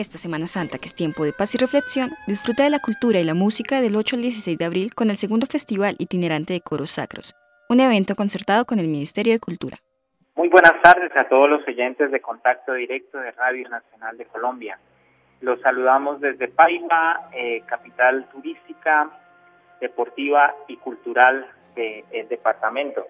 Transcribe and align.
esta 0.00 0.18
Semana 0.18 0.46
Santa, 0.46 0.78
que 0.78 0.86
es 0.86 0.94
tiempo 0.94 1.24
de 1.24 1.32
paz 1.32 1.54
y 1.54 1.58
reflexión, 1.58 2.10
disfruta 2.26 2.64
de 2.64 2.70
la 2.70 2.80
cultura 2.80 3.20
y 3.20 3.24
la 3.24 3.34
música 3.34 3.80
del 3.80 3.96
8 3.96 4.16
al 4.16 4.22
16 4.22 4.58
de 4.58 4.64
abril 4.64 4.94
con 4.94 5.10
el 5.10 5.16
segundo 5.16 5.46
Festival 5.46 5.96
Itinerante 5.98 6.54
de 6.54 6.60
Coros 6.60 6.92
Sacros, 6.92 7.34
un 7.68 7.80
evento 7.80 8.16
concertado 8.16 8.64
con 8.64 8.78
el 8.78 8.88
Ministerio 8.88 9.32
de 9.32 9.40
Cultura. 9.40 9.76
Muy 10.36 10.48
buenas 10.48 10.80
tardes 10.82 11.14
a 11.16 11.28
todos 11.28 11.50
los 11.50 11.66
oyentes 11.68 12.10
de 12.10 12.20
Contacto 12.20 12.72
Directo 12.72 13.18
de 13.18 13.30
Radio 13.32 13.68
Nacional 13.68 14.16
de 14.16 14.24
Colombia. 14.24 14.78
Los 15.40 15.60
saludamos 15.60 16.20
desde 16.20 16.48
Paipa, 16.48 17.28
eh, 17.32 17.62
capital 17.66 18.26
turística, 18.32 19.10
deportiva 19.80 20.54
y 20.68 20.76
cultural 20.76 21.46
del 21.74 22.28
departamento. 22.28 23.06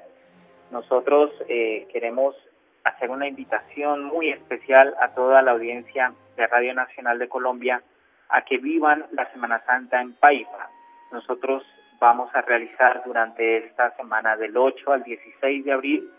Nosotros 0.71 1.31
eh, 1.49 1.89
queremos 1.93 2.37
hacer 2.85 3.11
una 3.11 3.29
invitación 3.29 4.05
muy 4.05 4.31
especial 4.31 4.95
a 5.01 5.09
toda 5.09 5.43
la 5.43 5.53
audiencia 5.53 6.13
de 6.37 6.47
Radio 6.47 6.75
Nacional 6.75 7.19
de 7.19 7.29
Colombia 7.29 7.83
a 8.29 8.43
que 8.43 8.59
vivan 8.59 9.07
la 9.13 9.31
Semana 9.33 9.63
Santa 9.67 10.01
en 10.01 10.15
Paipa. 10.15 10.71
Nosotros 11.13 11.65
vamos 11.99 12.35
a 12.35 12.41
realizar 12.43 13.03
durante 13.05 13.59
esta 13.59 13.95
semana 13.97 14.37
del 14.37 14.57
8 14.57 14.93
al 14.93 15.03
16 15.03 15.65
de 15.65 15.73
abril 15.73 16.11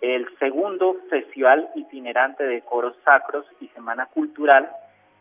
el 0.00 0.26
segundo 0.38 0.96
Festival 1.10 1.70
Itinerante 1.74 2.44
de 2.44 2.62
Coros 2.62 2.96
Sacros 3.04 3.46
y 3.60 3.68
Semana 3.68 4.06
Cultural, 4.06 4.70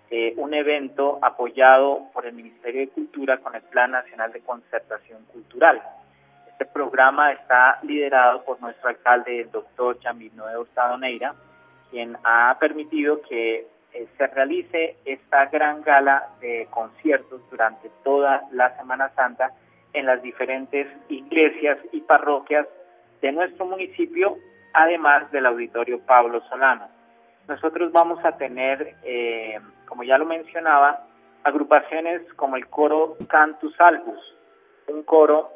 eh, 0.09 0.33
un 0.37 0.53
evento 0.53 1.17
apoyado 1.21 2.09
por 2.13 2.25
el 2.25 2.33
Ministerio 2.33 2.81
de 2.81 2.89
Cultura 2.89 3.37
con 3.39 3.55
el 3.55 3.61
Plan 3.63 3.91
Nacional 3.91 4.31
de 4.31 4.41
Concertación 4.41 5.23
Cultural. 5.25 5.81
Este 6.57 6.67
programa 6.67 7.33
está 7.33 7.79
liderado 7.81 8.45
por 8.45 8.61
nuestro 8.61 8.87
alcalde, 8.87 9.41
el 9.41 9.51
doctor 9.51 9.97
Noé 10.35 10.57
Hurtado 10.57 10.97
Neira, 10.97 11.35
quien 11.91 12.15
ha 12.23 12.55
permitido 12.57 13.21
que 13.23 13.67
eh, 13.91 14.07
se 14.17 14.27
realice 14.27 14.95
esta 15.03 15.47
gran 15.47 15.81
gala 15.81 16.29
de 16.39 16.65
conciertos 16.69 17.41
durante 17.51 17.91
toda 18.05 18.43
la 18.53 18.73
Semana 18.77 19.11
Santa 19.15 19.51
en 19.91 20.05
las 20.05 20.21
diferentes 20.21 20.87
iglesias 21.09 21.77
y 21.91 21.99
parroquias 21.99 22.67
de 23.21 23.33
nuestro 23.33 23.65
municipio, 23.65 24.37
además 24.71 25.29
del 25.33 25.47
auditorio 25.47 25.99
Pablo 26.05 26.41
Solano. 26.47 26.87
Nosotros 27.49 27.91
vamos 27.91 28.23
a 28.23 28.37
tener, 28.37 28.95
eh, 29.03 29.59
como 29.89 30.05
ya 30.05 30.17
lo 30.17 30.25
mencionaba, 30.25 31.05
agrupaciones 31.43 32.21
como 32.35 32.55
el 32.55 32.67
coro 32.67 33.17
Cantus 33.27 33.75
Albus, 33.81 34.37
un 34.87 35.03
coro 35.03 35.54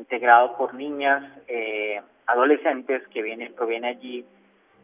integrado 0.00 0.56
por 0.56 0.74
niñas, 0.74 1.22
eh, 1.46 2.00
adolescentes 2.26 3.06
que 3.08 3.22
vienen, 3.22 3.54
proviene 3.54 3.88
allí 3.88 4.24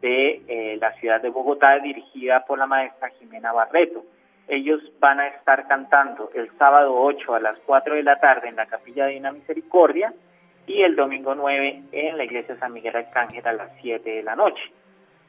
de 0.01 0.41
eh, 0.47 0.77
la 0.79 0.93
ciudad 0.93 1.21
de 1.21 1.29
Bogotá, 1.29 1.79
dirigida 1.79 2.45
por 2.45 2.59
la 2.59 2.67
maestra 2.67 3.09
Jimena 3.09 3.51
Barreto. 3.51 4.05
Ellos 4.47 4.79
van 4.99 5.19
a 5.19 5.27
estar 5.27 5.67
cantando 5.67 6.29
el 6.35 6.49
sábado 6.57 6.95
8 6.95 7.33
a 7.33 7.39
las 7.39 7.57
4 7.65 7.95
de 7.95 8.03
la 8.03 8.19
tarde 8.19 8.47
en 8.47 8.55
la 8.55 8.67
Capilla 8.67 9.07
de 9.07 9.17
una 9.17 9.31
Misericordia 9.31 10.13
y 10.67 10.83
el 10.83 10.95
domingo 10.95 11.33
9 11.33 11.81
en 11.91 12.17
la 12.17 12.23
Iglesia 12.23 12.57
San 12.59 12.73
Miguel 12.73 12.95
Arcángel 12.95 13.45
a 13.47 13.53
las 13.53 13.71
7 13.81 14.07
de 14.07 14.23
la 14.23 14.35
noche. 14.35 14.61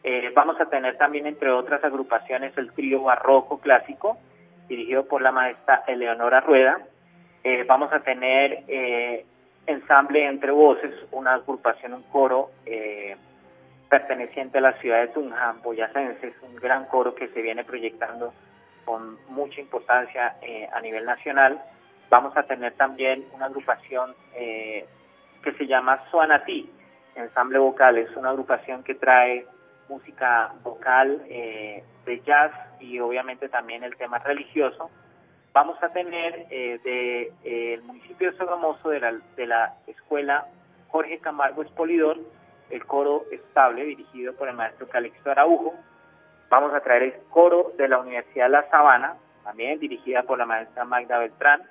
Eh, 0.05 0.31
vamos 0.35 0.61
a 0.61 0.67
tener 0.67 0.99
también, 0.99 1.27
entre 1.27 1.51
otras 1.51 1.83
agrupaciones, 1.83 2.57
el 2.59 2.73
trío 2.73 3.03
barroco 3.03 3.59
clásico, 3.59 4.19
dirigido 4.69 5.07
por 5.07 5.23
la 5.23 5.33
maestra 5.33 5.83
Eleonora 5.87 6.41
Rueda. 6.41 6.79
vamos 7.67 7.91
a 7.93 8.01
tener 8.01 8.65
ensamble 9.69 10.27
entre 10.27 10.51
voces, 10.51 10.95
una 11.13 11.35
agrupación, 11.35 11.93
un 11.93 12.03
coro 12.05 12.51
eh, 12.65 13.17
perteneciente 13.89 14.59
a 14.59 14.63
la 14.63 14.73
ciudad 14.81 15.01
de 15.01 15.09
Tunja, 15.09 15.57
boyacense, 15.63 16.29
es 16.29 16.35
un 16.43 16.57
gran 16.57 16.87
coro 16.87 17.15
que 17.15 17.29
se 17.29 17.43
viene 17.43 17.65
proyectando 17.65 18.33
con 18.87 19.19
mucha 19.29 19.61
importancia 19.61 20.37
eh, 20.41 20.67
a 20.73 20.81
nivel 20.81 21.05
nacional. 21.05 21.61
Vamos 22.09 22.35
a 22.37 22.45
tener 22.45 22.73
también 22.73 23.27
una 23.35 23.47
agrupación 23.47 24.15
eh, 24.35 24.87
que 25.43 25.53
se 25.53 25.67
llama 25.67 26.03
Suanati, 26.11 26.71
ensamble 27.15 27.59
vocal, 27.59 27.99
es 27.99 28.17
una 28.17 28.31
agrupación 28.31 28.83
que 28.83 28.95
trae 28.95 29.47
música 29.89 30.53
vocal 30.63 31.23
de 31.29 32.23
jazz 32.25 32.53
y 32.79 33.01
obviamente 33.01 33.49
también 33.49 33.83
el 33.85 33.97
tema 33.97 34.19
religioso 34.19 34.91
vamos 35.59 35.83
a 35.83 35.89
tener 35.89 36.47
eh, 36.51 36.79
de 36.85 37.33
eh, 37.43 37.75
el 37.75 37.83
municipio 37.83 38.31
de 38.31 38.39
Sogamoso 38.39 38.91
de 38.91 39.01
la, 39.01 39.13
de 39.35 39.45
la 39.45 39.75
escuela 39.89 40.47
Jorge 40.87 41.19
Camargo 41.19 41.63
Espolidor, 41.63 42.17
el 42.71 42.87
coro 42.87 43.25
estable 43.33 43.85
dirigido 43.85 44.35
por 44.35 44.49
el 44.49 44.55
maestro 44.55 44.89
Calixto 44.89 45.33
Araujo. 45.33 45.75
Vamos 46.49 46.73
a 46.75 46.81
traer 46.81 47.03
el 47.03 47.15
coro 47.31 47.73
de 47.77 47.89
la 47.89 47.99
Universidad 47.99 48.49
La 48.49 48.71
Sabana, 48.71 49.17
también 49.43 49.81
dirigida 49.81 50.23
por 50.23 50.39
la 50.39 50.47
maestra 50.47 50.85
Magda 50.85 51.19
Beltrán, 51.19 51.63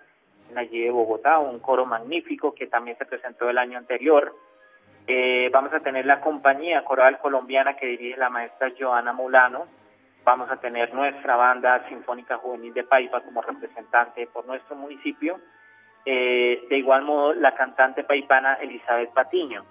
allí 0.53 0.81
de 0.81 0.91
Bogotá, 0.91 1.39
un 1.39 1.59
coro 1.59 1.85
magnífico 1.85 2.53
que 2.53 2.67
también 2.67 2.97
se 2.97 3.05
presentó 3.05 3.49
el 3.49 3.57
año 3.57 3.77
anterior. 3.77 4.35
Eh, 5.07 5.49
vamos 5.53 5.71
a 5.73 5.79
tener 5.79 6.05
la 6.05 6.19
compañía 6.19 6.83
coral 6.83 7.19
colombiana 7.19 7.77
que 7.77 7.85
dirige 7.85 8.17
la 8.17 8.29
maestra 8.29 8.73
Joana 8.77 9.13
Mulano, 9.13 9.65
Vamos 10.27 10.51
a 10.51 10.57
tener 10.57 10.93
nuestra 10.93 11.37
banda 11.37 11.87
sinfónica 11.87 12.35
juvenil 12.35 12.73
de 12.73 12.83
Paipa 12.83 13.21
como 13.21 13.41
representante 13.41 14.27
por 14.27 14.45
nuestro 14.45 14.75
municipio. 14.75 15.39
Eh, 16.03 16.65
de 16.69 16.77
igual 16.77 17.03
modo, 17.03 17.33
la 17.33 17.55
cantante 17.55 18.03
paipana 18.03 18.55
Elizabeth 18.55 19.13
Patiño, 19.13 19.63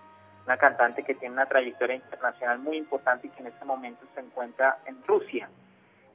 una 0.47 0.57
cantante 0.57 1.03
que 1.03 1.15
tiene 1.15 1.35
una 1.35 1.45
trayectoria 1.45 1.97
internacional 1.97 2.59
muy 2.59 2.79
importante 2.79 3.27
y 3.27 3.31
que 3.33 3.43
en 3.43 3.49
este 3.49 3.67
momento 3.67 4.07
se 4.15 4.21
encuentra 4.21 4.79
en 4.87 4.97
Rusia, 5.07 5.51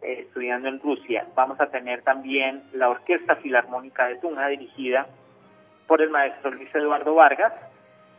eh, 0.02 0.26
estudiando 0.26 0.70
en 0.70 0.80
Rusia. 0.80 1.28
Vamos 1.36 1.62
a 1.62 1.68
tener 1.68 2.02
también 2.02 2.64
la 2.74 2.90
Orquesta 2.90 3.36
Filarmónica 3.36 4.08
de 4.08 4.16
Tunja, 4.16 4.48
dirigida 4.48 5.06
por 5.86 6.02
el 6.02 6.10
maestro 6.10 6.50
Luis 6.50 6.74
Eduardo 6.74 7.14
Vargas. 7.14 7.54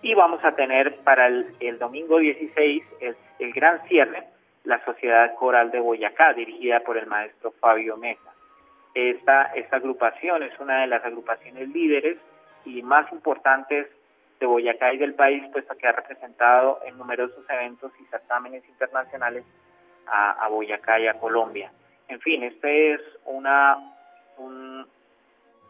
Y 0.02 0.14
vamos 0.14 0.38
a 0.44 0.54
tener 0.54 0.98
para 0.98 1.26
el, 1.26 1.78
domingo 1.80 2.18
16 2.18 2.84
el 3.40 3.52
gran 3.52 3.82
cierre 3.88 4.28
la 4.64 4.84
Sociedad 4.84 5.34
Coral 5.34 5.70
de 5.70 5.80
Boyacá, 5.80 6.32
dirigida 6.34 6.80
por 6.80 6.96
el 6.96 7.06
maestro 7.06 7.52
Fabio 7.52 7.96
Mesa. 7.96 8.32
Esta, 8.94 9.44
esta 9.54 9.76
agrupación 9.76 10.42
es 10.42 10.58
una 10.60 10.82
de 10.82 10.86
las 10.86 11.04
agrupaciones 11.04 11.68
líderes 11.68 12.18
y 12.64 12.82
más 12.82 13.10
importantes 13.12 13.88
de 14.38 14.46
Boyacá 14.46 14.92
y 14.92 14.98
del 14.98 15.14
país, 15.14 15.42
puesto 15.52 15.76
que 15.76 15.86
ha 15.86 15.92
representado 15.92 16.80
en 16.84 16.98
numerosos 16.98 17.44
eventos 17.48 17.92
y 18.00 18.04
certámenes 18.06 18.68
internacionales 18.68 19.44
a, 20.06 20.46
Boyacá 20.48 21.00
y 21.00 21.06
a 21.06 21.14
Colombia. 21.14 21.72
En 22.08 22.20
fin, 22.20 22.42
este 22.42 22.94
es 22.94 23.00
una, 23.24 23.78
un, 24.36 24.86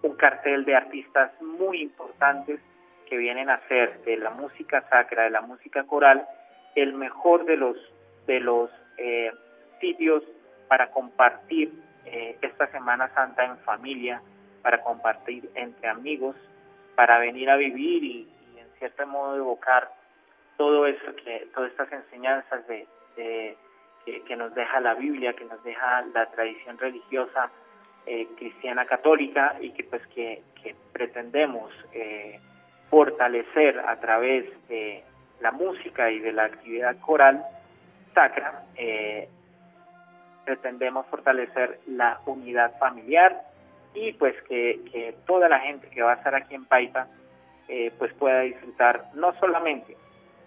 un 0.02 0.16
cartel 0.16 0.64
de 0.64 0.74
artistas 0.74 1.30
muy 1.40 1.82
importantes 1.82 2.60
que 3.08 3.16
vienen 3.16 3.50
a 3.50 3.54
hacer 3.54 4.02
de 4.04 4.16
la 4.16 4.30
música 4.30 4.82
sacra, 4.88 5.24
de 5.24 5.30
la 5.30 5.42
música 5.42 5.84
coral, 5.84 6.26
el 6.74 6.94
mejor 6.94 7.44
de 7.44 7.56
los 7.56 7.76
de 8.26 8.40
los 8.40 8.70
eh, 8.96 9.32
sitios 9.80 10.22
para 10.68 10.90
compartir 10.90 11.72
eh, 12.06 12.36
esta 12.42 12.66
Semana 12.68 13.12
Santa 13.14 13.44
en 13.44 13.58
familia, 13.58 14.22
para 14.62 14.80
compartir 14.82 15.50
entre 15.54 15.88
amigos, 15.88 16.36
para 16.94 17.18
venir 17.18 17.50
a 17.50 17.56
vivir 17.56 18.04
y, 18.04 18.28
en 18.56 18.68
cierto 18.78 19.06
modo 19.06 19.36
evocar 19.36 19.90
todo 20.56 20.86
eso 20.86 21.14
que 21.24 21.48
todas 21.54 21.70
estas 21.70 21.92
enseñanzas 21.92 22.66
de, 22.66 22.86
que, 24.04 24.36
nos 24.36 24.54
deja 24.54 24.80
la 24.80 24.94
Biblia, 24.94 25.34
que 25.34 25.44
nos 25.44 25.62
deja 25.62 26.02
la 26.14 26.26
tradición 26.26 26.78
religiosa 26.78 27.50
eh, 28.06 28.26
cristiana 28.36 28.84
católica 28.86 29.56
y 29.60 29.70
que 29.70 29.84
pues 29.84 30.04
que, 30.08 30.42
que 30.62 30.74
pretendemos 30.92 31.72
eh, 31.92 32.40
fortalecer 32.90 33.78
a 33.78 34.00
través 34.00 34.44
de 34.68 35.04
la 35.40 35.52
música 35.52 36.10
y 36.10 36.18
de 36.18 36.32
la 36.32 36.44
actividad 36.44 36.98
coral 37.00 37.44
sacra, 38.14 38.64
eh, 38.76 39.28
pretendemos 40.44 41.06
fortalecer 41.06 41.80
la 41.86 42.20
unidad 42.26 42.78
familiar 42.78 43.42
y 43.94 44.12
pues 44.14 44.34
que, 44.48 45.14
toda 45.26 45.48
la 45.48 45.60
gente 45.60 45.88
que 45.88 46.02
va 46.02 46.12
a 46.12 46.16
estar 46.16 46.34
aquí 46.34 46.54
en 46.54 46.64
Paipa 46.64 47.06
eh, 47.68 47.92
pues 47.98 48.12
pueda 48.14 48.40
disfrutar 48.40 49.10
no 49.14 49.34
solamente 49.38 49.96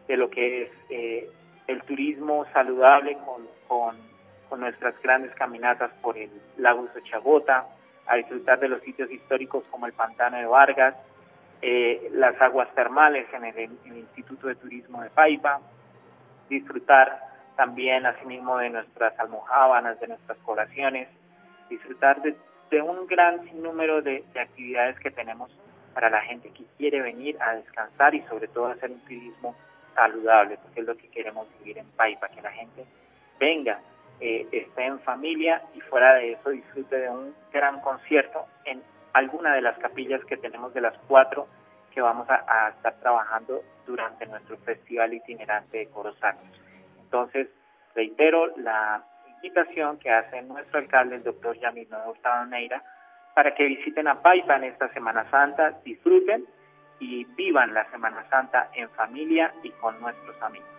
de 0.07 0.17
lo 0.17 0.29
que 0.29 0.63
es 0.63 0.69
eh, 0.89 1.29
el 1.67 1.81
turismo 1.83 2.45
saludable 2.53 3.17
con, 3.25 3.47
con, 3.67 4.15
nuestras 4.59 4.95
grandes 5.01 5.35
caminatas 5.35 5.91
por 6.01 6.17
el 6.17 6.29
lago 6.56 6.88
Sochagota, 6.94 7.67
a 8.07 8.15
disfrutar 8.15 8.57
de 8.57 8.69
los 8.69 8.81
sitios 8.83 9.12
históricos 9.12 9.65
como 9.69 9.85
el 9.85 9.91
Pantano 9.91 10.38
de 10.38 10.45
Vargas, 10.45 10.95
las 12.12 12.39
aguas 12.41 12.73
termales 12.73 13.27
en 13.33 13.44
el, 13.44 13.57
en 13.57 13.77
el 13.85 13.97
Instituto 13.97 14.47
de 14.47 14.56
Turismo 14.56 15.01
de 15.01 15.09
Paipa, 15.09 15.59
disfrutar 16.47 17.25
también 17.55 18.05
asimismo 18.05 18.57
de 18.57 18.69
nuestras 18.69 19.17
almohábanas, 19.19 19.99
de 19.99 20.07
nuestras 20.07 20.37
colaciones, 20.39 21.07
disfrutar 21.69 22.21
de, 22.21 22.35
un 22.81 23.07
gran 23.07 23.43
sinnúmero 23.45 24.01
de, 24.01 24.23
actividades 24.39 24.99
que 24.99 25.11
tenemos 25.11 25.49
para 25.93 26.09
la 26.09 26.21
gente 26.21 26.49
que 26.49 26.65
quiere 26.77 27.01
venir 27.01 27.41
a 27.41 27.55
descansar 27.55 28.13
y 28.13 28.21
sobre 28.23 28.49
todo 28.49 28.67
hacer 28.67 28.91
un 28.91 28.99
turismo 29.01 29.55
saludable, 29.93 30.57
porque 30.61 30.81
es 30.81 30.85
lo 30.85 30.97
que 30.97 31.07
queremos 31.07 31.47
vivir 31.59 31.77
en 31.77 31.89
Paipa, 31.91 32.27
que 32.27 32.41
la 32.41 32.51
gente 32.51 32.85
venga 33.39 33.79
eh, 34.19 34.47
esté 34.51 34.85
en 34.85 34.99
familia 35.01 35.61
y 35.73 35.81
fuera 35.81 36.15
de 36.15 36.33
eso 36.33 36.49
disfrute 36.49 36.97
de 36.97 37.09
un 37.09 37.35
gran 37.51 37.81
concierto 37.81 38.45
en 38.63 38.81
alguna 39.11 39.53
de 39.53 39.61
las 39.61 39.77
capillas 39.77 40.23
que 40.25 40.37
tenemos 40.37 40.73
de 40.73 40.81
las 40.81 40.97
cuatro 41.07 41.47
que 41.93 42.01
vamos 42.01 42.27
a, 42.29 42.69
estar 42.69 42.93
trabajando 42.99 43.61
durante 43.85 44.25
nuestro 44.25 44.57
festival 44.57 45.13
itinerante 45.13 45.77
de 45.79 45.87
coros. 45.87 46.17
Entonces, 47.05 47.47
reitero 47.93 48.47
la 48.57 49.03
invitación 49.35 49.97
que 49.99 50.09
hace 50.09 50.41
nuestro 50.41 50.79
alcalde, 50.79 51.15
el 51.17 51.23
doctor 51.23 51.57
Yamino 51.59 51.97
Hurtado 52.09 52.45
Neira, 52.47 52.83
para 53.33 53.53
que 53.53 53.65
visiten 53.65 54.07
a 54.07 54.21
Paipa 54.21 54.55
en 54.57 54.65
esta 54.65 54.91
Semana 54.93 55.29
Santa, 55.29 55.79
disfruten 55.83 56.45
y 56.99 57.25
vivan 57.35 57.73
la 57.73 57.89
Semana 57.91 58.25
Santa 58.29 58.69
en 58.73 58.89
familia 58.91 59.53
y 59.63 59.69
con 59.71 59.99
nuestros 59.99 60.41
amigos. 60.41 60.75